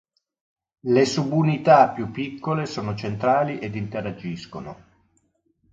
Le 0.81 1.05
subunità 1.05 1.89
più 1.89 2.09
piccole 2.09 2.65
sono 2.65 2.95
centrali 2.95 3.59
ed 3.59 3.75
interagiscono. 3.75 4.83